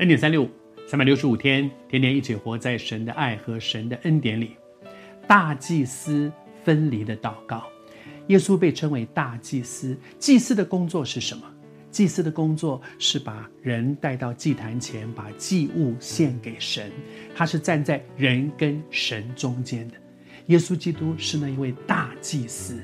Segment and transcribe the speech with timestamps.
[0.00, 0.48] 恩典三六五，
[0.86, 4.56] 三百六十五天，天天一起活在神的爱和神的恩典里。
[5.28, 6.32] 大祭司
[6.64, 7.64] 分离的祷告，
[8.28, 9.94] 耶稣被称为大祭司。
[10.18, 11.42] 祭司的工作是什么？
[11.90, 16.90] 祭司的工作是把人带到祭坛前，把祭物献给神。
[17.34, 19.96] 他是站在人跟神中间的。
[20.46, 22.80] 耶稣基督是那一位大祭司，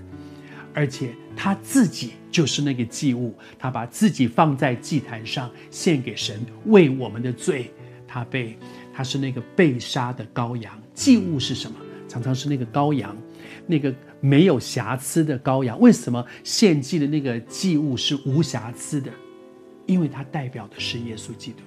[0.76, 7.70] 而且他自己就是那个祭物，他把自己放在祭坛上献给神，为我们的罪，
[8.06, 8.58] 他被
[8.92, 10.78] 他是那个被杀的羔羊。
[10.92, 11.78] 祭物是什么？
[12.06, 13.16] 常常是那个羔羊，
[13.66, 15.80] 那个没有瑕疵的羔羊。
[15.80, 19.10] 为什么献祭的那个祭物是无瑕疵的？
[19.86, 21.58] 因为它代表的是耶稣基督。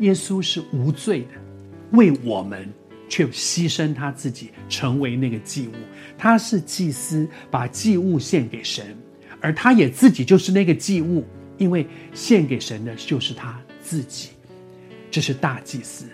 [0.00, 1.28] 耶稣是无罪的，
[1.92, 2.70] 为我们。
[3.12, 5.72] 却牺牲他自己，成为那个祭物。
[6.16, 8.96] 他是祭司，把祭物献给神，
[9.38, 11.26] 而他也自己就是那个祭物，
[11.58, 14.30] 因为献给神的就是他自己。
[15.10, 16.06] 这是大祭司，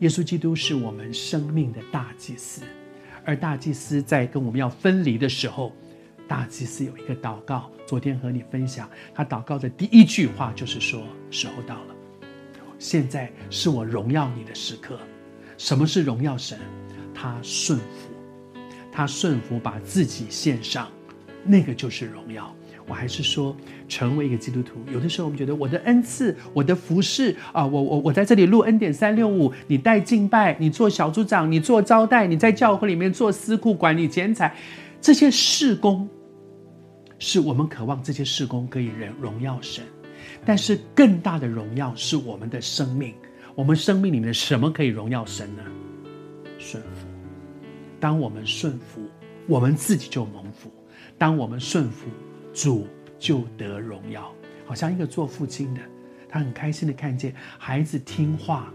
[0.00, 2.62] 耶稣基督是我们生命的大祭司。
[3.24, 5.72] 而大祭司在跟我们要分离的时候，
[6.26, 7.70] 大祭司有一个祷告。
[7.86, 11.94] 昨天和你分享，他祷告的第一句话就是说：“时候到了，
[12.76, 14.98] 现在是我荣耀你的时刻。”
[15.60, 16.58] 什么是荣耀神？
[17.14, 18.54] 他顺服，
[18.90, 20.88] 他顺服，把自己献上，
[21.44, 22.50] 那个就是荣耀。
[22.88, 23.54] 我还是说，
[23.86, 34.56] 成为一个基督徒，有的时候我们觉得我的恩赐、我的服侍啊，我我我在这里录恩典三六五，你带敬拜，你做小组长，你做招待，你在教会里面做司库管理剪彩，
[34.98, 36.08] 这些事工，
[37.18, 39.84] 是我们渴望这些事工可以人荣耀神，
[40.42, 43.12] 但是更大的荣耀是我们的生命。
[43.54, 45.62] 我们生命里面什么可以荣耀神呢？
[46.58, 47.06] 顺服。
[47.98, 49.02] 当我们顺服，
[49.46, 50.68] 我们自己就蒙福；
[51.18, 52.08] 当我们顺服，
[52.54, 52.86] 主
[53.18, 54.32] 就得荣耀。
[54.64, 55.80] 好像一个做父亲的，
[56.28, 58.72] 他很开心的看见孩子听话。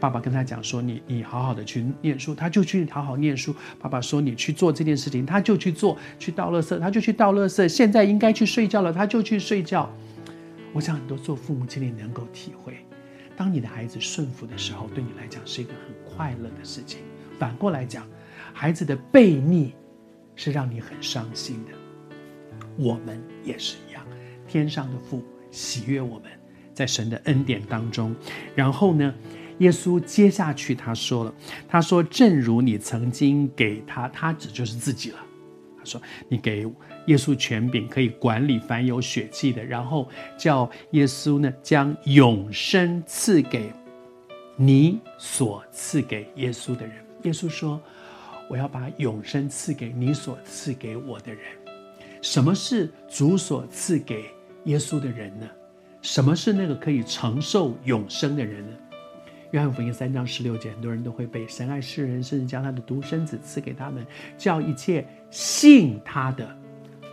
[0.00, 7.68] 爸爸跟他讲说：“你你好好的去念书，他就去好好念书。”爸爸说：“你去做这件事情，他就去做；去倒垃圾，他就去倒垃圾。
[7.68, 9.92] 现在应该去睡觉了，他就去睡觉。”
[10.72, 12.74] 我想很多做父母亲的能够体会。
[13.38, 17.02] 当你的孩子顺服的时候，对你来讲是一个很快乐的事情。
[17.38, 18.04] 反过来讲，
[18.52, 19.72] 孩子的悖逆
[20.34, 21.70] 是让你很伤心的。
[22.76, 24.04] 我们也是一样，
[24.48, 25.22] 天上的父
[25.52, 26.24] 喜悦我们
[26.74, 28.12] 在神的恩典当中。
[28.56, 29.14] 然后呢，
[29.58, 31.32] 耶稣接下去他说了，
[31.68, 35.18] 他说：“正如你曾经给他，他指就是自己了。”
[35.88, 36.66] 说：“你给。”
[37.06, 43.72] 耶稣权柄可以管理凡有血气的，然后叫耶稣呢将永生赐给
[44.56, 46.96] 你所赐给耶稣的人。
[47.22, 47.80] 耶稣说
[48.50, 51.40] ：“我要把永生赐给你所赐给我的人。”
[52.20, 54.26] 什么是主所赐给
[54.64, 55.48] 耶稣的人呢？
[56.02, 58.76] 什么是那个可以承受永生的人呢？
[59.50, 66.56] 约翰福音三章十六节，很多人都会背：“神爱世人，甚至将他的独生子赐给他们，叫一切信他的。”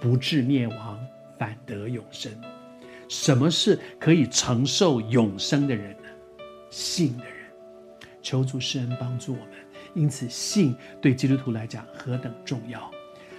[0.01, 0.99] 不至灭亡，
[1.39, 2.31] 反得永生。
[3.07, 6.09] 什么是可以承受永生的人呢？
[6.69, 7.33] 信的人。
[8.21, 9.49] 求主施恩帮助我们。
[9.93, 12.91] 因此，信对基督徒来讲何等重要。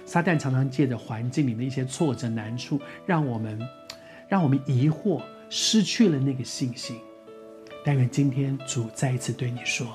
[0.05, 3.59] 撒旦常常借着环境里的一些挫折难处，让我们，
[4.27, 6.97] 让我们疑惑，失去了那个信心。
[7.87, 9.87] 但愿今天主再一次对你说，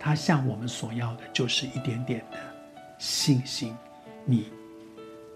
[0.00, 2.38] 他向我们所要的就是一点点的
[2.98, 3.72] 信心。
[4.24, 4.46] 你。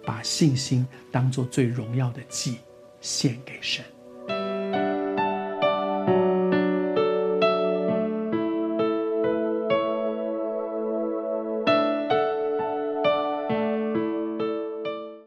[0.05, 2.59] 把信心当做最荣耀的祭
[3.01, 3.85] 献给神。